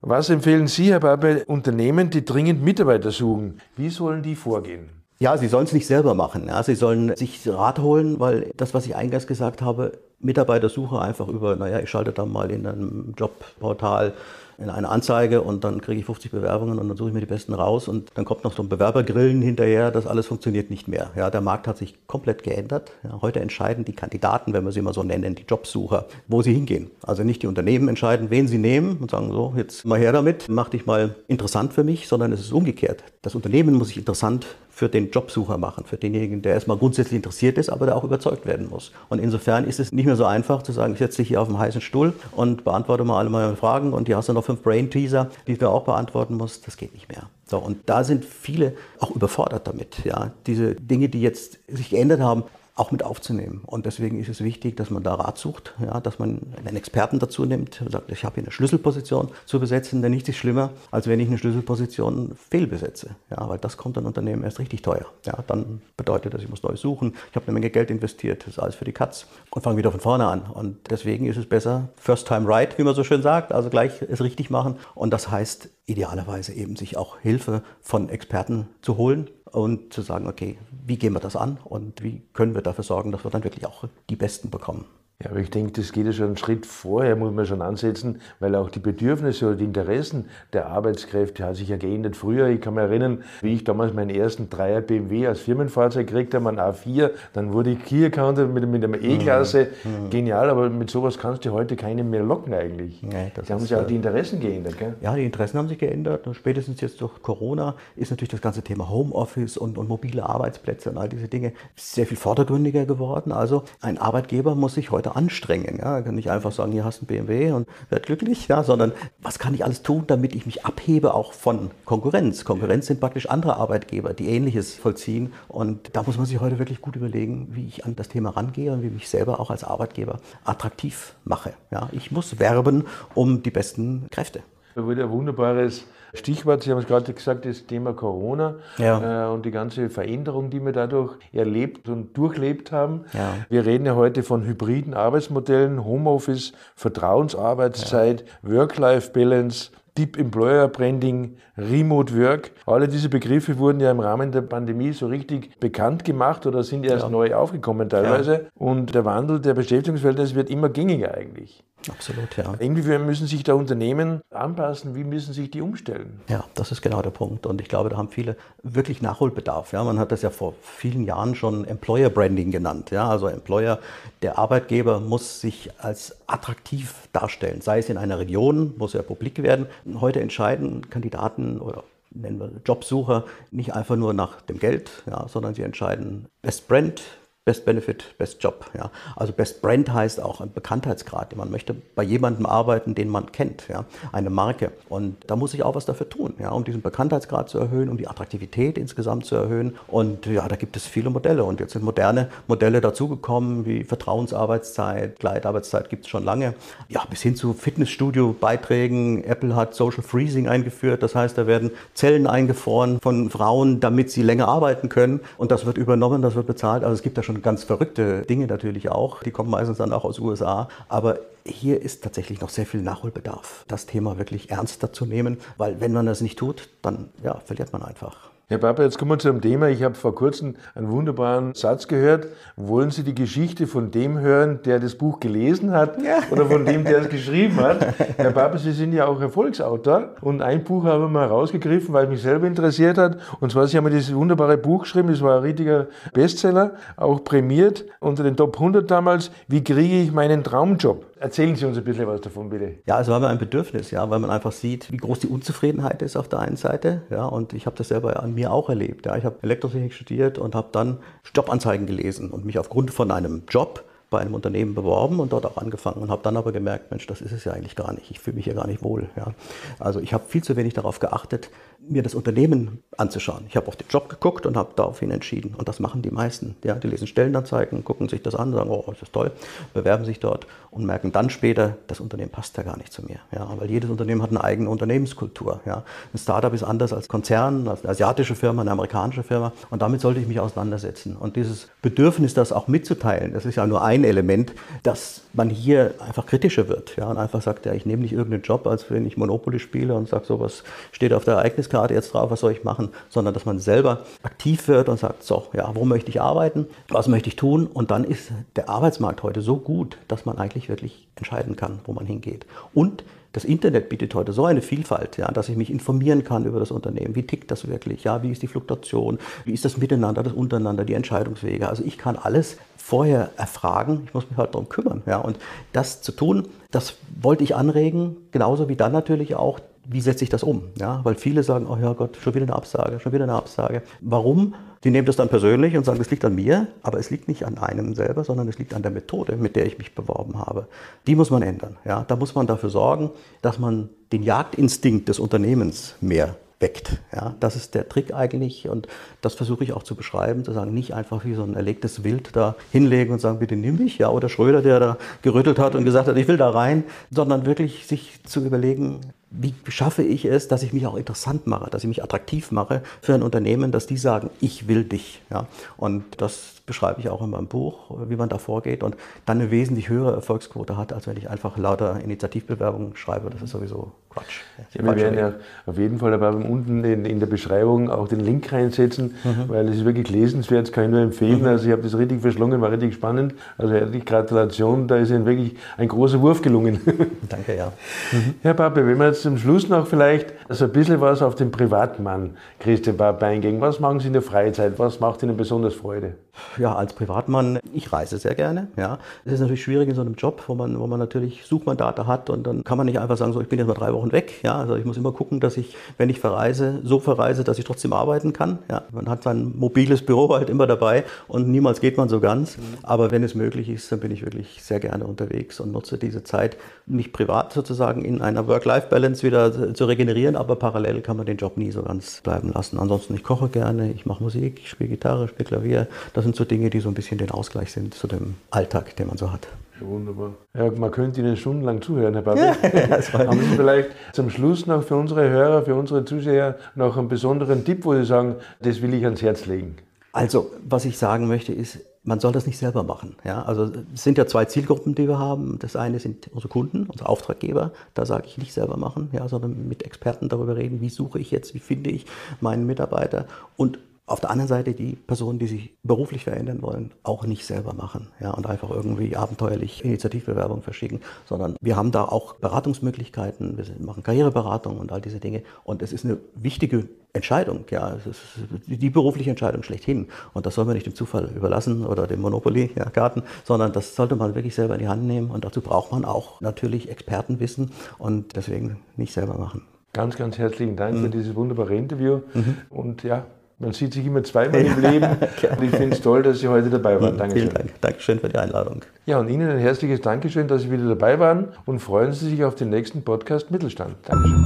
Was 0.00 0.30
empfehlen 0.30 0.66
Sie, 0.66 0.90
Herr 0.90 1.00
Barbe, 1.00 1.44
Unternehmen, 1.46 2.10
die 2.10 2.24
dringend 2.24 2.62
Mitarbeiter 2.62 3.12
suchen? 3.12 3.60
Wie 3.76 3.90
sollen 3.90 4.22
die 4.22 4.34
vorgehen? 4.34 4.95
Ja, 5.18 5.36
sie 5.38 5.48
sollen 5.48 5.64
es 5.64 5.72
nicht 5.72 5.86
selber 5.86 6.14
machen. 6.14 6.46
Ja. 6.48 6.62
Sie 6.62 6.74
sollen 6.74 7.16
sich 7.16 7.48
Rat 7.48 7.78
holen, 7.78 8.20
weil 8.20 8.50
das, 8.56 8.74
was 8.74 8.86
ich 8.86 8.96
eingangs 8.96 9.26
gesagt 9.26 9.62
habe, 9.62 9.92
Mitarbeitersuche 10.18 11.00
einfach 11.00 11.28
über, 11.28 11.56
naja, 11.56 11.80
ich 11.80 11.90
schalte 11.90 12.12
da 12.12 12.24
mal 12.24 12.50
in 12.50 12.66
einem 12.66 13.14
Jobportal 13.16 14.14
in 14.58 14.70
eine 14.70 14.88
Anzeige 14.88 15.42
und 15.42 15.64
dann 15.64 15.80
kriege 15.80 16.00
ich 16.00 16.06
50 16.06 16.30
Bewerbungen 16.30 16.78
und 16.78 16.88
dann 16.88 16.96
suche 16.96 17.08
ich 17.08 17.14
mir 17.14 17.20
die 17.20 17.26
besten 17.26 17.52
raus 17.52 17.88
und 17.88 18.10
dann 18.14 18.24
kommt 18.24 18.44
noch 18.44 18.54
so 18.54 18.62
ein 18.62 18.68
Bewerbergrillen 18.68 19.42
hinterher. 19.42 19.90
Das 19.90 20.06
alles 20.06 20.26
funktioniert 20.26 20.70
nicht 20.70 20.88
mehr. 20.88 21.10
Ja, 21.14 21.30
der 21.30 21.40
Markt 21.40 21.68
hat 21.68 21.76
sich 21.76 21.94
komplett 22.06 22.42
geändert. 22.42 22.92
Ja, 23.04 23.20
heute 23.20 23.40
entscheiden 23.40 23.84
die 23.84 23.92
Kandidaten, 23.92 24.52
wenn 24.52 24.64
wir 24.64 24.72
sie 24.72 24.78
immer 24.78 24.94
so 24.94 25.02
nennen, 25.02 25.34
die 25.34 25.44
Jobsucher, 25.46 26.06
wo 26.26 26.42
sie 26.42 26.54
hingehen. 26.54 26.90
Also 27.02 27.22
nicht 27.22 27.42
die 27.42 27.46
Unternehmen 27.46 27.88
entscheiden, 27.88 28.30
wen 28.30 28.48
sie 28.48 28.58
nehmen 28.58 28.96
und 28.98 29.10
sagen 29.10 29.30
so, 29.30 29.52
jetzt 29.56 29.84
mal 29.84 29.98
her 29.98 30.12
damit, 30.12 30.46
mach 30.48 30.70
dich 30.70 30.86
mal 30.86 31.14
interessant 31.28 31.74
für 31.74 31.84
mich, 31.84 32.08
sondern 32.08 32.32
es 32.32 32.40
ist 32.40 32.52
umgekehrt. 32.52 33.04
Das 33.22 33.34
Unternehmen 33.34 33.74
muss 33.74 33.88
sich 33.88 33.98
interessant 33.98 34.46
für 34.70 34.88
den 34.88 35.10
Jobsucher 35.10 35.56
machen, 35.56 35.84
für 35.86 35.96
denjenigen, 35.96 36.42
der 36.42 36.54
erstmal 36.54 36.76
grundsätzlich 36.76 37.16
interessiert 37.16 37.56
ist, 37.56 37.70
aber 37.70 37.86
der 37.86 37.96
auch 37.96 38.04
überzeugt 38.04 38.44
werden 38.44 38.68
muss. 38.68 38.92
Und 39.08 39.20
insofern 39.20 39.64
ist 39.64 39.80
es 39.80 39.90
nicht 39.90 40.05
mehr 40.06 40.16
so 40.16 40.24
einfach 40.24 40.62
zu 40.62 40.72
sagen, 40.72 40.94
ich 40.94 40.98
setze 40.98 41.18
dich 41.18 41.28
hier 41.28 41.40
auf 41.40 41.48
dem 41.48 41.58
heißen 41.58 41.80
Stuhl 41.80 42.14
und 42.32 42.64
beantworte 42.64 43.04
mal 43.04 43.18
alle 43.18 43.30
meine 43.30 43.56
Fragen 43.56 43.92
und 43.92 44.06
hier 44.06 44.16
hast 44.16 44.28
du 44.28 44.32
noch 44.32 44.44
fünf 44.44 44.62
Brain-Teaser, 44.62 45.30
die 45.46 45.58
du 45.58 45.68
auch 45.68 45.84
beantworten 45.84 46.36
musst. 46.36 46.66
Das 46.66 46.76
geht 46.76 46.94
nicht 46.94 47.08
mehr. 47.08 47.24
So, 47.44 47.58
und 47.58 47.78
da 47.86 48.02
sind 48.04 48.24
viele 48.24 48.74
auch 48.98 49.10
überfordert 49.10 49.66
damit. 49.66 50.04
Ja. 50.04 50.32
Diese 50.46 50.74
Dinge, 50.74 51.08
die 51.08 51.20
jetzt 51.20 51.58
sich 51.68 51.90
geändert 51.90 52.20
haben, 52.20 52.44
auch 52.76 52.92
mit 52.92 53.02
aufzunehmen. 53.02 53.62
Und 53.64 53.86
deswegen 53.86 54.20
ist 54.20 54.28
es 54.28 54.44
wichtig, 54.44 54.76
dass 54.76 54.90
man 54.90 55.02
da 55.02 55.14
Rat 55.14 55.38
sucht, 55.38 55.74
ja, 55.82 55.98
dass 55.98 56.18
man 56.18 56.42
einen 56.56 56.76
Experten 56.76 57.18
dazu 57.18 57.46
nimmt 57.46 57.80
und 57.80 57.90
sagt, 57.90 58.12
ich 58.12 58.24
habe 58.24 58.34
hier 58.34 58.44
eine 58.44 58.52
Schlüsselposition 58.52 59.30
zu 59.46 59.58
besetzen, 59.58 60.02
denn 60.02 60.12
nichts 60.12 60.28
ist 60.28 60.36
schlimmer, 60.36 60.70
als 60.90 61.06
wenn 61.06 61.18
ich 61.18 61.28
eine 61.28 61.38
Schlüsselposition 61.38 62.36
fehlbesetze. 62.50 63.16
Ja, 63.30 63.48
weil 63.48 63.58
das 63.58 63.78
kommt 63.78 63.96
ein 63.96 64.04
Unternehmen 64.04 64.44
erst 64.44 64.58
richtig 64.58 64.82
teuer. 64.82 65.06
Ja, 65.24 65.42
dann 65.46 65.80
bedeutet 65.96 66.34
das, 66.34 66.42
ich 66.42 66.50
muss 66.50 66.62
neu 66.62 66.76
suchen, 66.76 67.14
ich 67.30 67.36
habe 67.36 67.46
eine 67.46 67.54
Menge 67.54 67.70
Geld 67.70 67.90
investiert, 67.90 68.42
das 68.42 68.54
ist 68.54 68.58
alles 68.58 68.74
für 68.74 68.84
die 68.84 68.92
Katz 68.92 69.26
und 69.50 69.62
fange 69.62 69.78
wieder 69.78 69.90
von 69.90 70.00
vorne 70.00 70.26
an. 70.26 70.42
Und 70.42 70.90
deswegen 70.90 71.26
ist 71.26 71.38
es 71.38 71.48
besser, 71.48 71.88
first 71.96 72.28
time 72.28 72.46
right, 72.46 72.76
wie 72.78 72.82
man 72.82 72.94
so 72.94 73.04
schön 73.04 73.22
sagt, 73.22 73.52
also 73.52 73.70
gleich 73.70 74.02
es 74.02 74.22
richtig 74.22 74.50
machen. 74.50 74.76
Und 74.94 75.10
das 75.14 75.30
heißt 75.30 75.70
idealerweise 75.86 76.52
eben 76.52 76.76
sich 76.76 76.98
auch 76.98 77.18
Hilfe 77.20 77.62
von 77.80 78.10
Experten 78.10 78.68
zu 78.82 78.98
holen, 78.98 79.30
und 79.50 79.92
zu 79.92 80.02
sagen, 80.02 80.26
okay, 80.26 80.58
wie 80.86 80.96
gehen 80.96 81.12
wir 81.12 81.20
das 81.20 81.36
an 81.36 81.58
und 81.64 82.02
wie 82.02 82.22
können 82.32 82.54
wir 82.54 82.62
dafür 82.62 82.84
sorgen, 82.84 83.12
dass 83.12 83.24
wir 83.24 83.30
dann 83.30 83.44
wirklich 83.44 83.66
auch 83.66 83.84
die 84.10 84.16
Besten 84.16 84.50
bekommen. 84.50 84.84
Ja, 85.24 85.30
aber 85.30 85.40
ich 85.40 85.48
denke, 85.48 85.72
das 85.72 85.92
geht 85.92 86.04
ja 86.04 86.12
schon 86.12 86.26
einen 86.26 86.36
Schritt 86.36 86.66
vorher, 86.66 87.16
muss 87.16 87.32
man 87.32 87.46
schon 87.46 87.62
ansetzen, 87.62 88.20
weil 88.38 88.54
auch 88.54 88.68
die 88.68 88.80
Bedürfnisse 88.80 89.46
oder 89.46 89.56
die 89.56 89.64
Interessen 89.64 90.26
der 90.52 90.66
Arbeitskräfte 90.66 91.42
hat 91.42 91.56
sich 91.56 91.70
ja 91.70 91.78
geändert. 91.78 92.16
Früher, 92.16 92.48
ich 92.48 92.60
kann 92.60 92.74
mich 92.74 92.82
erinnern, 92.82 93.24
wie 93.40 93.54
ich 93.54 93.64
damals 93.64 93.94
meinen 93.94 94.10
ersten 94.10 94.50
Dreier 94.50 94.82
BMW 94.82 95.26
als 95.26 95.40
Firmenfahrzeug 95.40 96.06
gekriegt 96.06 96.34
habe, 96.34 96.46
ein 96.50 96.60
A4, 96.60 97.12
dann 97.32 97.54
wurde 97.54 97.70
ich 97.70 97.82
Key 97.82 98.04
Accountant 98.04 98.52
mit, 98.52 98.68
mit 98.68 98.84
einer 98.84 99.02
E-Klasse. 99.02 99.68
Mhm. 99.84 100.10
Genial, 100.10 100.50
aber 100.50 100.68
mit 100.68 100.90
sowas 100.90 101.16
kannst 101.16 101.46
du 101.46 101.52
heute 101.52 101.76
keinen 101.76 102.10
mehr 102.10 102.22
locken 102.22 102.52
eigentlich. 102.52 103.02
Nee, 103.02 103.32
das 103.34 103.46
da 103.46 103.54
haben 103.54 103.62
sich 103.62 103.74
auch 103.74 103.86
die 103.86 103.96
Interessen 103.96 104.38
geändert, 104.38 104.76
gell? 104.76 104.96
Ja, 105.00 105.14
die 105.14 105.24
Interessen 105.24 105.56
haben 105.56 105.68
sich 105.68 105.78
geändert. 105.78 106.26
Und 106.26 106.34
spätestens 106.34 106.82
jetzt 106.82 107.00
durch 107.00 107.22
Corona 107.22 107.74
ist 107.96 108.10
natürlich 108.10 108.32
das 108.32 108.42
ganze 108.42 108.60
Thema 108.60 108.90
Homeoffice 108.90 109.56
und, 109.56 109.78
und 109.78 109.88
mobile 109.88 110.28
Arbeitsplätze 110.28 110.90
und 110.90 110.98
all 110.98 111.08
diese 111.08 111.28
Dinge 111.28 111.54
sehr 111.74 112.06
viel 112.06 112.18
vordergründiger 112.18 112.84
geworden. 112.84 113.32
Also 113.32 113.64
ein 113.80 113.96
Arbeitgeber 113.96 114.54
muss 114.54 114.74
sich 114.74 114.90
heute 114.90 115.05
Leute 115.06 115.16
anstrengen. 115.16 115.78
Ja? 115.78 115.98
Ich 115.98 116.04
kann 116.04 116.14
nicht 116.14 116.30
einfach 116.30 116.52
sagen, 116.52 116.72
hier 116.72 116.84
hast 116.84 117.00
du 117.00 117.02
einen 117.02 117.26
BMW 117.26 117.52
und 117.52 117.68
werd 117.88 118.06
glücklich, 118.06 118.48
ja? 118.48 118.62
sondern 118.62 118.92
was 119.20 119.38
kann 119.38 119.54
ich 119.54 119.64
alles 119.64 119.82
tun, 119.82 120.04
damit 120.06 120.34
ich 120.34 120.46
mich 120.46 120.64
abhebe 120.64 121.14
auch 121.14 121.32
von 121.32 121.70
Konkurrenz. 121.84 122.44
Konkurrenz 122.44 122.86
sind 122.86 123.00
praktisch 123.00 123.28
andere 123.28 123.56
Arbeitgeber, 123.56 124.12
die 124.12 124.28
Ähnliches 124.28 124.74
vollziehen. 124.74 125.32
Und 125.48 125.96
da 125.96 126.02
muss 126.02 126.16
man 126.16 126.26
sich 126.26 126.40
heute 126.40 126.58
wirklich 126.58 126.80
gut 126.80 126.96
überlegen, 126.96 127.48
wie 127.52 127.66
ich 127.66 127.84
an 127.84 127.96
das 127.96 128.08
Thema 128.08 128.30
rangehe 128.30 128.72
und 128.72 128.82
wie 128.82 128.86
ich 128.86 128.92
mich 128.92 129.08
selber 129.08 129.40
auch 129.40 129.50
als 129.50 129.64
Arbeitgeber 129.64 130.20
attraktiv 130.44 131.14
mache. 131.24 131.54
Ja? 131.70 131.88
Ich 131.92 132.10
muss 132.10 132.38
werben 132.38 132.84
um 133.14 133.42
die 133.42 133.50
besten 133.50 134.06
Kräfte. 134.10 134.42
Da 134.74 134.84
wurde 134.84 135.04
ein 135.04 135.10
wunderbares 135.10 135.86
Stichwort, 136.14 136.62
Sie 136.62 136.70
haben 136.70 136.78
es 136.78 136.86
gerade 136.86 137.12
gesagt, 137.12 137.44
das 137.44 137.66
Thema 137.66 137.92
Corona 137.92 138.56
ja. 138.78 139.28
äh, 139.28 139.32
und 139.32 139.44
die 139.44 139.50
ganze 139.50 139.90
Veränderung, 139.90 140.50
die 140.50 140.64
wir 140.64 140.72
dadurch 140.72 141.16
erlebt 141.32 141.88
und 141.88 142.16
durchlebt 142.16 142.72
haben. 142.72 143.04
Ja. 143.12 143.34
Wir 143.48 143.66
reden 143.66 143.86
ja 143.86 143.94
heute 143.94 144.22
von 144.22 144.44
hybriden 144.44 144.94
Arbeitsmodellen, 144.94 145.84
Homeoffice, 145.84 146.52
Vertrauensarbeitszeit, 146.74 148.24
ja. 148.42 148.50
Work-Life-Balance, 148.56 149.70
Deep 149.96 150.18
Employer 150.18 150.68
Branding, 150.68 151.36
Remote 151.56 152.14
Work. 152.18 152.52
Alle 152.66 152.86
diese 152.86 153.08
Begriffe 153.08 153.58
wurden 153.58 153.80
ja 153.80 153.90
im 153.90 154.00
Rahmen 154.00 154.30
der 154.30 154.42
Pandemie 154.42 154.92
so 154.92 155.06
richtig 155.06 155.58
bekannt 155.58 156.04
gemacht 156.04 156.46
oder 156.46 156.62
sind 156.62 156.84
erst 156.84 157.04
ja. 157.04 157.08
neu 157.10 157.34
aufgekommen 157.34 157.88
teilweise. 157.88 158.32
Ja. 158.32 158.40
Und 158.54 158.94
der 158.94 159.04
Wandel 159.04 159.40
der 159.40 159.54
Beschäftigungsverhältnisse 159.54 160.34
wird 160.34 160.50
immer 160.50 160.68
gängiger 160.68 161.14
eigentlich. 161.14 161.64
Absolut, 161.88 162.36
ja. 162.36 162.54
Irgendwie 162.58 162.98
müssen 162.98 163.26
sich 163.26 163.42
da 163.44 163.54
Unternehmen 163.54 164.20
anpassen, 164.30 164.94
wie 164.94 165.04
müssen 165.04 165.32
sich 165.32 165.50
die 165.50 165.60
umstellen? 165.60 166.20
Ja, 166.28 166.44
das 166.54 166.72
ist 166.72 166.82
genau 166.82 167.02
der 167.02 167.10
Punkt. 167.10 167.46
Und 167.46 167.60
ich 167.60 167.68
glaube, 167.68 167.90
da 167.90 167.96
haben 167.96 168.08
viele 168.08 168.36
wirklich 168.62 169.02
Nachholbedarf. 169.02 169.72
Ja, 169.72 169.84
man 169.84 169.98
hat 169.98 170.10
das 170.10 170.22
ja 170.22 170.30
vor 170.30 170.54
vielen 170.62 171.04
Jahren 171.04 171.34
schon 171.34 171.64
Employer 171.64 172.10
Branding 172.10 172.50
genannt. 172.50 172.90
Ja, 172.90 173.08
also 173.08 173.28
Employer, 173.28 173.78
der 174.22 174.38
Arbeitgeber 174.38 175.00
muss 175.00 175.40
sich 175.40 175.70
als 175.78 176.16
attraktiv 176.26 177.08
darstellen, 177.12 177.60
sei 177.60 177.78
es 177.78 177.88
in 177.88 177.98
einer 177.98 178.18
Region, 178.18 178.74
muss 178.78 178.94
er 178.94 179.02
publik 179.02 179.42
werden. 179.42 179.66
Heute 180.00 180.20
entscheiden 180.20 180.90
Kandidaten 180.90 181.60
oder 181.60 181.84
nennen 182.10 182.40
wir 182.40 182.50
Jobsucher 182.64 183.24
nicht 183.50 183.74
einfach 183.74 183.96
nur 183.96 184.12
nach 184.14 184.40
dem 184.42 184.58
Geld, 184.58 184.90
ja, 185.06 185.28
sondern 185.28 185.54
sie 185.54 185.62
entscheiden 185.62 186.26
Best 186.42 186.66
Brand, 186.68 187.02
Best 187.46 187.64
Benefit, 187.64 188.18
Best 188.18 188.42
Job. 188.42 188.68
Ja. 188.76 188.90
Also 189.14 189.32
Best 189.32 189.62
Brand 189.62 189.92
heißt 189.92 190.20
auch 190.20 190.40
ein 190.40 190.52
Bekanntheitsgrad. 190.52 191.36
Man 191.36 191.48
möchte 191.48 191.76
bei 191.94 192.02
jemandem 192.02 192.44
arbeiten, 192.44 192.96
den 192.96 193.08
man 193.08 193.30
kennt, 193.30 193.68
ja. 193.68 193.84
eine 194.10 194.30
Marke. 194.30 194.72
Und 194.88 195.18
da 195.28 195.36
muss 195.36 195.54
ich 195.54 195.62
auch 195.62 195.76
was 195.76 195.86
dafür 195.86 196.08
tun, 196.08 196.34
ja, 196.40 196.50
um 196.50 196.64
diesen 196.64 196.82
Bekanntheitsgrad 196.82 197.48
zu 197.48 197.60
erhöhen, 197.60 197.88
um 197.88 197.98
die 197.98 198.08
Attraktivität 198.08 198.76
insgesamt 198.76 199.26
zu 199.26 199.36
erhöhen. 199.36 199.76
Und 199.86 200.26
ja, 200.26 200.48
da 200.48 200.56
gibt 200.56 200.76
es 200.76 200.86
viele 200.86 201.08
Modelle. 201.08 201.44
Und 201.44 201.60
jetzt 201.60 201.74
sind 201.74 201.84
moderne 201.84 202.30
Modelle 202.48 202.80
dazugekommen, 202.80 203.64
wie 203.64 203.84
Vertrauensarbeitszeit, 203.84 205.20
Gleitarbeitszeit 205.20 205.88
gibt 205.88 206.06
es 206.06 206.10
schon 206.10 206.24
lange. 206.24 206.54
Ja, 206.88 207.04
bis 207.08 207.22
hin 207.22 207.36
zu 207.36 207.52
Fitnessstudio-Beiträgen. 207.52 209.22
Apple 209.22 209.54
hat 209.54 209.76
Social 209.76 210.02
Freezing 210.02 210.48
eingeführt. 210.48 211.00
Das 211.00 211.14
heißt, 211.14 211.38
da 211.38 211.46
werden 211.46 211.70
Zellen 211.94 212.26
eingefroren 212.26 212.98
von 213.00 213.30
Frauen, 213.30 213.78
damit 213.78 214.10
sie 214.10 214.22
länger 214.22 214.48
arbeiten 214.48 214.88
können. 214.88 215.20
Und 215.38 215.52
das 215.52 215.64
wird 215.64 215.78
übernommen, 215.78 216.22
das 216.22 216.34
wird 216.34 216.48
bezahlt. 216.48 216.82
Also 216.82 216.94
es 216.94 217.02
gibt 217.02 217.16
da 217.16 217.22
schon 217.22 217.35
ganz 217.42 217.64
verrückte 217.64 218.22
Dinge 218.22 218.46
natürlich 218.46 218.90
auch. 218.90 219.22
Die 219.22 219.30
kommen 219.30 219.50
meistens 219.50 219.78
dann 219.78 219.92
auch 219.92 220.04
aus 220.04 220.18
USA. 220.18 220.68
Aber 220.88 221.20
hier 221.44 221.80
ist 221.80 222.02
tatsächlich 222.02 222.40
noch 222.40 222.50
sehr 222.50 222.66
viel 222.66 222.82
Nachholbedarf, 222.82 223.64
das 223.68 223.86
Thema 223.86 224.18
wirklich 224.18 224.50
ernster 224.50 224.92
zu 224.92 225.06
nehmen, 225.06 225.38
weil 225.56 225.80
wenn 225.80 225.92
man 225.92 226.06
das 226.06 226.20
nicht 226.20 226.38
tut, 226.38 226.68
dann 226.82 227.08
ja, 227.22 227.38
verliert 227.44 227.72
man 227.72 227.82
einfach. 227.82 228.30
Herr 228.48 228.58
Papa, 228.58 228.84
jetzt 228.84 228.96
kommen 228.96 229.10
wir 229.10 229.18
zu 229.18 229.28
einem 229.28 229.40
Thema. 229.40 229.70
Ich 229.70 229.82
habe 229.82 229.96
vor 229.96 230.14
kurzem 230.14 230.54
einen 230.76 230.88
wunderbaren 230.88 231.52
Satz 231.54 231.88
gehört. 231.88 232.28
Wollen 232.54 232.92
Sie 232.92 233.02
die 233.02 233.12
Geschichte 233.12 233.66
von 233.66 233.90
dem 233.90 234.20
hören, 234.20 234.60
der 234.64 234.78
das 234.78 234.94
Buch 234.94 235.18
gelesen 235.18 235.72
hat 235.72 236.00
ja. 236.00 236.18
oder 236.30 236.46
von 236.46 236.64
dem, 236.64 236.84
der 236.84 236.98
es 236.98 237.08
geschrieben 237.08 237.56
hat? 237.56 237.84
Herr 238.16 238.30
Papa, 238.30 238.56
Sie 238.58 238.70
sind 238.70 238.92
ja 238.92 239.08
auch 239.08 239.20
Erfolgsautor 239.20 240.10
und 240.20 240.42
ein 240.42 240.62
Buch 240.62 240.84
habe 240.84 241.06
ich 241.06 241.10
mal 241.10 241.26
rausgegriffen, 241.26 241.92
weil 241.92 242.06
mich 242.06 242.22
selber 242.22 242.46
interessiert 242.46 242.98
hat. 242.98 243.18
Und 243.40 243.50
zwar, 243.50 243.66
Sie 243.66 243.76
haben 243.76 243.90
dieses 243.90 244.14
wunderbare 244.14 244.56
Buch 244.58 244.84
geschrieben, 244.84 245.08
das 245.08 245.22
war 245.22 245.38
ein 245.38 245.42
richtiger 245.42 245.88
Bestseller, 246.12 246.76
auch 246.96 247.24
prämiert 247.24 247.84
unter 247.98 248.22
den 248.22 248.36
Top 248.36 248.54
100 248.54 248.88
damals. 248.88 249.32
Wie 249.48 249.64
kriege 249.64 250.02
ich 250.02 250.12
meinen 250.12 250.44
Traumjob? 250.44 251.04
Erzählen 251.18 251.56
Sie 251.56 251.64
uns 251.64 251.78
ein 251.78 251.82
bisschen 251.82 252.06
was 252.06 252.20
davon, 252.20 252.50
bitte. 252.50 252.74
Ja, 252.84 253.00
es 253.00 253.08
war 253.08 253.18
mir 253.18 253.28
ein 253.28 253.38
Bedürfnis, 253.38 253.90
ja, 253.90 254.08
weil 254.08 254.20
man 254.20 254.30
einfach 254.30 254.52
sieht, 254.52 254.92
wie 254.92 254.98
groß 254.98 255.20
die 255.20 255.28
Unzufriedenheit 255.28 256.02
ist 256.02 256.14
auf 256.14 256.28
der 256.28 256.40
einen 256.40 256.56
Seite. 256.56 257.02
Ja, 257.10 257.24
und 257.24 257.54
ich 257.54 257.64
habe 257.64 257.74
das 257.74 257.88
selber 257.88 258.22
an 258.22 258.35
mir 258.36 258.52
auch 258.52 258.68
erlebt. 258.68 259.06
Ja. 259.06 259.16
Ich 259.16 259.24
habe 259.24 259.36
Elektrotechnik 259.42 259.92
studiert 259.92 260.38
und 260.38 260.54
habe 260.54 260.68
dann 260.70 260.98
Jobanzeigen 261.34 261.86
gelesen 261.86 262.30
und 262.30 262.44
mich 262.44 262.58
aufgrund 262.58 262.92
von 262.92 263.10
einem 263.10 263.42
Job 263.48 263.84
bei 264.08 264.20
einem 264.20 264.34
Unternehmen 264.34 264.74
beworben 264.74 265.18
und 265.18 265.32
dort 265.32 265.44
auch 265.46 265.56
angefangen 265.56 266.00
und 266.00 266.10
habe 266.10 266.22
dann 266.22 266.36
aber 266.36 266.52
gemerkt, 266.52 266.92
Mensch, 266.92 267.08
das 267.08 267.20
ist 267.20 267.32
es 267.32 267.44
ja 267.44 267.52
eigentlich 267.52 267.74
gar 267.74 267.92
nicht. 267.92 268.10
Ich 268.12 268.20
fühle 268.20 268.36
mich 268.36 268.44
hier 268.44 268.54
gar 268.54 268.68
nicht 268.68 268.84
wohl. 268.84 269.08
Ja. 269.16 269.34
Also 269.80 269.98
ich 269.98 270.14
habe 270.14 270.24
viel 270.28 270.44
zu 270.44 270.54
wenig 270.54 270.74
darauf 270.74 271.00
geachtet, 271.00 271.50
mir 271.88 272.02
das 272.02 272.14
Unternehmen 272.14 272.82
anzuschauen. 272.96 273.44
Ich 273.48 273.56
habe 273.56 273.68
auf 273.68 273.76
den 273.76 273.86
Job 273.88 274.08
geguckt 274.08 274.46
und 274.46 274.56
habe 274.56 274.72
daraufhin 274.76 275.10
entschieden. 275.10 275.54
Und 275.56 275.68
das 275.68 275.80
machen 275.80 276.02
die 276.02 276.10
meisten. 276.10 276.56
Ja, 276.64 276.74
die 276.74 276.88
lesen 276.88 277.06
Stellenanzeigen, 277.06 277.84
gucken 277.84 278.08
sich 278.08 278.22
das 278.22 278.34
an, 278.34 278.52
sagen, 278.52 278.70
oh, 278.70 278.84
das 278.88 279.02
ist 279.02 279.12
toll, 279.12 279.30
bewerben 279.74 280.04
sich 280.04 280.20
dort 280.20 280.46
und 280.70 280.84
merken 280.84 281.12
dann 281.12 281.30
später, 281.30 281.76
das 281.86 282.00
Unternehmen 282.00 282.30
passt 282.30 282.56
ja 282.56 282.62
gar 282.62 282.76
nicht 282.76 282.92
zu 282.92 283.02
mir. 283.02 283.18
Ja, 283.32 283.48
weil 283.56 283.70
jedes 283.70 283.90
Unternehmen 283.90 284.22
hat 284.22 284.30
eine 284.30 284.42
eigene 284.42 284.68
Unternehmenskultur. 284.68 285.60
Ja. 285.64 285.84
Ein 286.12 286.18
Startup 286.18 286.52
ist 286.52 286.62
anders 286.62 286.92
als 286.92 287.08
Konzern, 287.08 287.68
als 287.68 287.82
eine 287.82 287.90
asiatische 287.90 288.34
Firma, 288.34 288.62
eine 288.62 288.72
amerikanische 288.72 289.22
Firma. 289.22 289.52
Und 289.70 289.82
damit 289.82 290.00
sollte 290.00 290.20
ich 290.20 290.26
mich 290.26 290.40
auseinandersetzen. 290.40 291.16
Und 291.16 291.36
dieses 291.36 291.68
Bedürfnis, 291.82 292.34
das 292.34 292.52
auch 292.52 292.68
mitzuteilen, 292.68 293.32
das 293.32 293.46
ist 293.46 293.56
ja 293.56 293.66
nur 293.66 293.84
ein 293.84 294.04
Element, 294.04 294.52
dass 294.82 295.22
man 295.32 295.50
hier 295.50 295.94
einfach 296.00 296.26
kritischer 296.26 296.68
wird. 296.68 296.96
Ja, 296.96 297.06
und 297.06 297.18
einfach 297.18 297.42
sagt, 297.42 297.66
ja, 297.66 297.72
ich 297.72 297.86
nehme 297.86 298.02
nicht 298.02 298.12
irgendeinen 298.12 298.42
Job, 298.42 298.66
als 298.66 298.90
wenn 298.90 299.06
ich 299.06 299.16
Monopoly 299.16 299.58
spiele 299.58 299.94
und 299.94 300.08
sage, 300.08 300.24
so 300.26 300.40
was 300.40 300.64
steht 300.92 301.12
auf 301.12 301.24
der 301.24 301.34
Ereigniskarte 301.34 301.75
Visitenkarte 301.76 301.94
jetzt 301.94 302.12
drauf, 302.12 302.30
was 302.30 302.40
soll 302.40 302.52
ich 302.52 302.64
machen, 302.64 302.90
sondern 303.08 303.34
dass 303.34 303.44
man 303.44 303.58
selber 303.58 304.00
aktiv 304.22 304.68
wird 304.68 304.88
und 304.88 304.98
sagt, 304.98 305.22
so, 305.22 305.44
ja, 305.52 305.70
wo 305.74 305.84
möchte 305.84 306.10
ich 306.10 306.20
arbeiten, 306.20 306.66
was 306.88 307.08
möchte 307.08 307.28
ich 307.28 307.36
tun 307.36 307.66
und 307.66 307.90
dann 307.90 308.04
ist 308.04 308.30
der 308.56 308.68
Arbeitsmarkt 308.68 309.22
heute 309.22 309.42
so 309.42 309.56
gut, 309.56 309.98
dass 310.08 310.24
man 310.24 310.38
eigentlich 310.38 310.68
wirklich 310.68 311.06
entscheiden 311.16 311.56
kann, 311.56 311.80
wo 311.84 311.92
man 311.92 312.06
hingeht. 312.06 312.46
Und 312.74 313.04
das 313.32 313.44
Internet 313.44 313.90
bietet 313.90 314.14
heute 314.14 314.32
so 314.32 314.46
eine 314.46 314.62
Vielfalt, 314.62 315.18
ja, 315.18 315.30
dass 315.30 315.50
ich 315.50 315.56
mich 315.56 315.70
informieren 315.70 316.24
kann 316.24 316.46
über 316.46 316.58
das 316.58 316.70
Unternehmen. 316.70 317.14
Wie 317.14 317.26
tickt 317.26 317.50
das 317.50 317.68
wirklich? 317.68 318.04
Ja, 318.04 318.22
wie 318.22 318.30
ist 318.30 318.40
die 318.40 318.46
Fluktuation? 318.46 319.18
Wie 319.44 319.52
ist 319.52 319.66
das 319.66 319.76
Miteinander, 319.76 320.22
das 320.22 320.32
Untereinander, 320.32 320.86
die 320.86 320.94
Entscheidungswege? 320.94 321.68
Also 321.68 321.84
ich 321.84 321.98
kann 321.98 322.16
alles 322.16 322.56
vorher 322.78 323.30
erfragen. 323.36 324.04
Ich 324.06 324.14
muss 324.14 324.30
mich 324.30 324.38
halt 324.38 324.54
darum 324.54 324.70
kümmern. 324.70 325.02
Ja, 325.04 325.18
und 325.18 325.38
das 325.74 326.00
zu 326.00 326.12
tun, 326.12 326.48
das 326.70 326.96
wollte 327.20 327.44
ich 327.44 327.54
anregen, 327.54 328.16
genauso 328.30 328.70
wie 328.70 328.76
dann 328.76 328.92
natürlich 328.92 329.34
auch 329.34 329.60
wie 329.88 330.00
setze 330.00 330.24
ich 330.24 330.30
das 330.30 330.42
um? 330.42 330.64
Ja, 330.78 331.00
weil 331.04 331.14
viele 331.14 331.42
sagen, 331.42 331.66
oh 331.66 331.76
ja 331.80 331.92
Gott, 331.92 332.16
schon 332.16 332.34
wieder 332.34 332.44
eine 332.44 332.54
Absage, 332.54 333.00
schon 333.00 333.12
wieder 333.12 333.24
eine 333.24 333.34
Absage. 333.34 333.82
Warum? 334.00 334.54
Die 334.84 334.90
nehmen 334.90 335.06
das 335.06 335.16
dann 335.16 335.28
persönlich 335.28 335.76
und 335.76 335.84
sagen, 335.84 336.00
es 336.00 336.10
liegt 336.10 336.24
an 336.24 336.34
mir, 336.34 336.68
aber 336.82 336.98
es 336.98 337.10
liegt 337.10 337.28
nicht 337.28 337.44
an 337.44 337.58
einem 337.58 337.94
selber, 337.94 338.24
sondern 338.24 338.48
es 338.48 338.58
liegt 338.58 338.74
an 338.74 338.82
der 338.82 338.90
Methode, 338.90 339.36
mit 339.36 339.56
der 339.56 339.66
ich 339.66 339.78
mich 339.78 339.94
beworben 339.94 340.38
habe. 340.38 340.68
Die 341.06 341.14
muss 341.14 341.30
man 341.30 341.42
ändern. 341.42 341.76
Ja, 341.84 342.04
da 342.06 342.16
muss 342.16 342.34
man 342.34 342.46
dafür 342.46 342.70
sorgen, 342.70 343.10
dass 343.42 343.58
man 343.58 343.88
den 344.12 344.22
Jagdinstinkt 344.22 345.08
des 345.08 345.18
Unternehmens 345.18 345.96
mehr 346.00 346.36
weckt. 346.60 347.02
Ja, 347.12 347.34
das 347.40 347.54
ist 347.54 347.74
der 347.74 347.88
Trick 347.88 348.14
eigentlich 348.14 348.68
und 348.68 348.88
das 349.20 349.34
versuche 349.34 349.62
ich 349.64 349.72
auch 349.72 349.82
zu 349.82 349.94
beschreiben, 349.94 350.44
zu 350.44 350.52
sagen, 350.52 350.72
nicht 350.72 350.94
einfach 350.94 351.24
wie 351.24 351.34
so 351.34 351.42
ein 351.42 351.54
erlegtes 351.54 352.02
Wild 352.02 352.34
da 352.34 352.56
hinlegen 352.72 353.12
und 353.12 353.20
sagen, 353.20 353.38
bitte 353.38 353.56
nimm 353.56 353.76
mich, 353.76 353.98
ja, 353.98 354.08
oder 354.08 354.28
Schröder, 354.28 354.62
der 354.62 354.80
da 354.80 354.98
gerüttelt 355.22 355.58
hat 355.58 355.74
und 355.74 355.84
gesagt 355.84 356.08
hat, 356.08 356.16
ich 356.16 356.28
will 356.28 356.38
da 356.38 356.48
rein, 356.48 356.84
sondern 357.10 357.44
wirklich 357.44 357.86
sich 357.86 358.20
zu 358.24 358.44
überlegen, 358.44 359.00
wie 359.30 359.54
schaffe 359.68 360.02
ich 360.02 360.24
es, 360.24 360.48
dass 360.48 360.62
ich 360.62 360.72
mich 360.72 360.86
auch 360.86 360.96
interessant 360.96 361.46
mache, 361.46 361.70
dass 361.70 361.82
ich 361.82 361.88
mich 361.88 362.02
attraktiv 362.02 362.52
mache 362.52 362.82
für 363.02 363.14
ein 363.14 363.22
Unternehmen, 363.22 363.72
dass 363.72 363.86
die 363.86 363.96
sagen, 363.96 364.30
ich 364.40 364.68
will 364.68 364.84
dich. 364.84 365.22
Ja? 365.30 365.46
Und 365.76 366.04
das 366.18 366.55
beschreibe 366.66 367.00
ich 367.00 367.08
auch 367.08 367.22
in 367.22 367.30
meinem 367.30 367.46
Buch, 367.46 367.90
wie 368.08 368.16
man 368.16 368.28
da 368.28 368.38
vorgeht 368.38 368.82
und 368.82 368.96
dann 369.24 369.40
eine 369.40 369.50
wesentlich 369.50 369.88
höhere 369.88 370.12
Erfolgsquote 370.12 370.76
hat, 370.76 370.92
als 370.92 371.06
wenn 371.06 371.16
ich 371.16 371.30
einfach 371.30 371.56
lauter 371.56 372.00
Initiativbewerbungen 372.00 372.96
schreibe. 372.96 373.30
Das 373.30 373.42
ist 373.42 373.50
sowieso 373.50 373.92
Quatsch. 374.16 374.40
Ja, 374.72 374.84
wir 374.84 374.96
werden 374.96 375.18
ja 375.18 375.34
auf 375.66 375.76
jeden 375.76 375.98
Fall 375.98 376.10
dabei 376.10 376.30
unten 376.30 376.82
in, 376.84 377.04
in, 377.04 377.20
der 377.20 377.26
Beschreibung 377.26 377.90
auch 377.90 378.08
den 378.08 378.20
Link 378.20 378.50
reinsetzen, 378.50 379.14
mhm. 379.22 379.48
weil 379.48 379.68
es 379.68 379.76
ist 379.76 379.84
wirklich 379.84 380.08
lesenswert, 380.08 380.66
das 380.66 380.72
kann 380.72 380.84
ich 380.84 380.90
nur 380.90 381.00
empfehlen. 381.00 381.40
Mhm. 381.40 381.46
Also 381.46 381.66
ich 381.66 381.72
habe 381.72 381.82
das 381.82 381.96
richtig 381.98 382.22
verschlungen, 382.22 382.60
war 382.60 382.70
richtig 382.70 382.94
spannend. 382.94 383.34
Also 383.58 383.74
herzliche 383.74 384.04
Gratulation, 384.04 384.88
da 384.88 384.96
ist 384.96 385.10
Ihnen 385.10 385.26
wirklich 385.26 385.56
ein 385.76 385.88
großer 385.88 386.20
Wurf 386.20 386.40
gelungen. 386.40 386.80
Danke, 387.28 387.56
ja. 387.56 387.72
Mhm. 388.12 388.34
Herr 388.40 388.54
Pape, 388.54 388.86
wenn 388.86 388.98
wir 388.98 389.08
jetzt 389.08 389.22
zum 389.22 389.36
Schluss 389.36 389.68
noch 389.68 389.86
vielleicht 389.86 390.32
so 390.48 390.64
ein 390.64 390.72
bisschen 390.72 391.00
was 391.00 391.20
auf 391.20 391.34
den 391.34 391.50
Privatmann 391.50 392.36
Christian 392.58 392.96
Pape 392.96 393.26
eingehen. 393.26 393.60
Was 393.60 393.80
machen 393.80 394.00
Sie 394.00 394.06
in 394.06 394.14
der 394.14 394.22
Freizeit? 394.22 394.78
Was 394.78 394.98
macht 394.98 395.22
Ihnen 395.22 395.36
besonders 395.36 395.74
Freude? 395.74 396.14
Ja, 396.58 396.74
als 396.74 396.92
Privatmann, 396.92 397.58
ich 397.72 397.92
reise 397.92 398.18
sehr 398.18 398.34
gerne. 398.34 398.68
Ja. 398.76 398.98
Es 399.24 399.32
ist 399.32 399.40
natürlich 399.40 399.62
schwierig 399.62 399.88
in 399.88 399.94
so 399.94 400.00
einem 400.00 400.14
Job, 400.14 400.44
wo 400.46 400.54
man, 400.54 400.78
wo 400.78 400.86
man 400.86 400.98
natürlich 400.98 401.44
Suchmandate 401.46 402.06
hat 402.06 402.30
und 402.30 402.46
dann 402.46 402.64
kann 402.64 402.78
man 402.78 402.86
nicht 402.86 402.98
einfach 402.98 403.16
sagen, 403.16 403.32
so 403.32 403.40
ich 403.40 403.48
bin 403.48 403.58
jetzt 403.58 403.68
mal 403.68 403.74
drei 403.74 403.92
Wochen 403.92 404.12
weg. 404.12 404.40
Ja. 404.42 404.56
Also 404.58 404.76
ich 404.76 404.84
muss 404.84 404.96
immer 404.96 405.12
gucken, 405.12 405.40
dass 405.40 405.56
ich, 405.56 405.76
wenn 405.98 406.08
ich 406.08 406.20
verreise, 406.20 406.80
so 406.84 406.98
verreise, 406.98 407.44
dass 407.44 407.58
ich 407.58 407.64
trotzdem 407.64 407.92
arbeiten 407.92 408.32
kann. 408.32 408.58
Ja. 408.70 408.82
Man 408.90 409.08
hat 409.08 409.22
sein 409.22 409.52
mobiles 409.56 410.04
Büro 410.04 410.34
halt 410.34 410.50
immer 410.50 410.66
dabei 410.66 411.04
und 411.28 411.48
niemals 411.48 411.80
geht 411.80 411.96
man 411.96 412.08
so 412.08 412.20
ganz. 412.20 412.56
Aber 412.82 413.10
wenn 413.10 413.22
es 413.22 413.34
möglich 413.34 413.68
ist, 413.68 413.90
dann 413.92 414.00
bin 414.00 414.10
ich 414.10 414.24
wirklich 414.24 414.62
sehr 414.62 414.80
gerne 414.80 415.06
unterwegs 415.06 415.60
und 415.60 415.72
nutze 415.72 415.98
diese 415.98 416.24
Zeit, 416.24 416.56
mich 416.86 417.12
privat 417.12 417.52
sozusagen 417.52 418.04
in 418.04 418.22
einer 418.22 418.46
Work-Life-Balance 418.46 419.22
wieder 419.22 419.74
zu 419.74 419.84
regenerieren, 419.84 420.36
aber 420.36 420.56
parallel 420.56 421.00
kann 421.02 421.16
man 421.16 421.26
den 421.26 421.36
Job 421.36 421.56
nie 421.56 421.70
so 421.70 421.82
ganz 421.82 422.20
bleiben 422.22 422.52
lassen. 422.52 422.78
Ansonsten, 422.78 423.14
ich 423.14 423.22
koche 423.22 423.48
gerne, 423.48 423.92
ich 423.92 424.06
mache 424.06 424.22
Musik, 424.22 424.60
ich 424.62 424.70
spiele 424.70 424.90
Gitarre, 424.90 425.24
ich 425.24 425.30
spiele 425.30 425.48
Klavier. 425.48 425.88
Das 426.14 426.24
sind 426.24 426.36
so 426.36 426.44
Dinge, 426.46 426.70
die 426.70 426.80
so 426.80 426.88
ein 426.88 426.94
bisschen 426.94 427.18
den 427.18 427.30
Ausgleich 427.30 427.72
sind 427.72 427.94
zu 427.94 428.06
dem 428.06 428.34
Alltag, 428.50 428.96
den 428.96 429.08
man 429.08 429.16
so 429.16 429.32
hat. 429.32 429.46
Ja, 429.80 429.86
wunderbar. 429.86 430.34
Ja, 430.54 430.70
man 430.70 430.90
könnte 430.90 431.20
Ihnen 431.20 431.36
stundenlang 431.36 431.82
zuhören, 431.82 432.14
Herr 432.14 432.22
Babi. 432.22 432.40
Ja, 432.40 432.54
Haben 433.12 433.40
Sie 433.40 433.56
vielleicht 433.56 433.90
zum 434.12 434.30
Schluss 434.30 434.66
noch 434.66 434.82
für 434.82 434.96
unsere 434.96 435.28
Hörer, 435.28 435.62
für 435.62 435.74
unsere 435.74 436.04
Zuseher 436.04 436.56
noch 436.74 436.96
einen 436.96 437.08
besonderen 437.08 437.64
Tipp, 437.64 437.84
wo 437.84 437.94
Sie 437.94 438.04
sagen, 438.04 438.36
das 438.60 438.80
will 438.80 438.94
ich 438.94 439.04
ans 439.04 439.22
Herz 439.22 439.46
legen? 439.46 439.76
Also, 440.12 440.50
was 440.66 440.86
ich 440.86 440.96
sagen 440.96 441.28
möchte, 441.28 441.52
ist, 441.52 441.78
man 442.06 442.20
soll 442.20 442.32
das 442.32 442.46
nicht 442.46 442.56
selber 442.56 442.84
machen. 442.84 443.16
Ja? 443.24 443.42
Also 443.42 443.70
es 443.92 444.04
sind 444.04 444.16
ja 444.16 444.26
zwei 444.26 444.44
Zielgruppen, 444.44 444.94
die 444.94 445.08
wir 445.08 445.18
haben. 445.18 445.58
Das 445.58 445.76
eine 445.76 445.98
sind 445.98 446.28
unsere 446.32 446.48
Kunden, 446.48 446.84
unsere 446.84 447.08
Auftraggeber. 447.08 447.72
Da 447.94 448.06
sage 448.06 448.26
ich 448.26 448.38
nicht 448.38 448.52
selber 448.52 448.76
machen, 448.76 449.10
ja, 449.12 449.28
sondern 449.28 449.68
mit 449.68 449.82
Experten 449.82 450.28
darüber 450.28 450.56
reden, 450.56 450.80
wie 450.80 450.88
suche 450.88 451.18
ich 451.18 451.32
jetzt, 451.32 451.52
wie 451.54 451.58
finde 451.58 451.90
ich 451.90 452.06
meinen 452.40 452.64
Mitarbeiter. 452.64 453.26
Und 453.56 453.78
auf 454.06 454.20
der 454.20 454.30
anderen 454.30 454.48
Seite 454.48 454.72
die 454.72 454.94
Personen, 454.94 455.38
die 455.38 455.48
sich 455.48 455.74
beruflich 455.82 456.24
verändern 456.24 456.62
wollen, 456.62 456.92
auch 457.02 457.26
nicht 457.26 457.44
selber 457.44 457.74
machen 457.74 458.08
ja, 458.20 458.30
und 458.30 458.46
einfach 458.46 458.70
irgendwie 458.70 459.16
abenteuerlich 459.16 459.84
Initiativbewerbung 459.84 460.62
verschicken, 460.62 461.00
sondern 461.24 461.56
wir 461.60 461.76
haben 461.76 461.90
da 461.90 462.04
auch 462.04 462.34
Beratungsmöglichkeiten, 462.34 463.58
wir 463.58 463.64
machen 463.84 464.04
Karriereberatung 464.04 464.78
und 464.78 464.92
all 464.92 465.00
diese 465.00 465.18
Dinge 465.18 465.42
und 465.64 465.82
es 465.82 465.92
ist 465.92 466.04
eine 466.04 466.18
wichtige 466.34 466.88
Entscheidung, 467.12 467.64
ja, 467.70 467.94
es 467.94 468.06
ist 468.06 468.20
die 468.66 468.90
berufliche 468.90 469.30
Entscheidung 469.30 469.62
schlechthin 469.62 470.06
und 470.34 470.46
das 470.46 470.54
soll 470.54 470.66
man 470.66 470.74
nicht 470.74 470.86
dem 470.86 470.94
Zufall 470.94 471.30
überlassen 471.34 471.84
oder 471.84 472.06
dem 472.06 472.20
Monopoly-Garten, 472.20 473.20
ja, 473.20 473.26
sondern 473.42 473.72
das 473.72 473.96
sollte 473.96 474.14
man 474.14 474.34
wirklich 474.34 474.54
selber 474.54 474.74
in 474.74 474.80
die 474.80 474.88
Hand 474.88 475.02
nehmen 475.02 475.30
und 475.30 475.44
dazu 475.44 475.60
braucht 475.60 475.90
man 475.90 476.04
auch 476.04 476.40
natürlich 476.40 476.90
Expertenwissen 476.90 477.72
und 477.98 478.36
deswegen 478.36 478.78
nicht 478.96 479.12
selber 479.12 479.36
machen. 479.38 479.62
Ganz, 479.92 480.16
ganz 480.16 480.36
herzlichen 480.36 480.76
Dank 480.76 480.98
mhm. 480.98 481.04
für 481.04 481.08
dieses 481.08 481.34
wunderbare 481.34 481.74
Interview 481.74 482.20
mhm. 482.34 482.58
und 482.68 483.02
ja, 483.02 483.24
Man 483.58 483.72
sieht 483.72 483.94
sich 483.94 484.04
immer 484.04 484.22
zweimal 484.22 484.60
im 484.60 484.80
Leben. 484.80 485.06
Und 485.58 485.62
ich 485.62 485.70
finde 485.70 485.96
es 485.96 486.02
toll, 486.02 486.22
dass 486.22 486.40
Sie 486.40 486.48
heute 486.48 486.68
dabei 486.68 487.00
waren. 487.00 487.16
Dankeschön. 487.16 487.50
Vielen 487.50 487.54
Dank. 487.54 487.80
Dankeschön 487.80 488.20
für 488.20 488.28
die 488.28 488.36
Einladung. 488.36 488.82
Ja, 489.06 489.18
und 489.18 489.30
Ihnen 489.30 489.48
ein 489.48 489.58
herzliches 489.58 490.02
Dankeschön, 490.02 490.46
dass 490.46 490.62
Sie 490.62 490.70
wieder 490.70 490.88
dabei 490.88 491.18
waren 491.18 491.48
und 491.64 491.78
freuen 491.78 492.12
Sie 492.12 492.28
sich 492.28 492.44
auf 492.44 492.54
den 492.54 492.68
nächsten 492.68 493.02
Podcast 493.02 493.50
Mittelstand. 493.50 493.96
Dankeschön. 494.04 494.44